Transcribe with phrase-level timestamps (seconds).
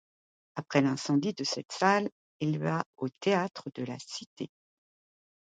[0.55, 2.09] Après l'incendie de cette salle
[2.39, 4.49] il va au théâtre de la Cité.